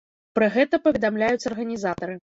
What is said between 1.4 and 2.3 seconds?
арганізатары.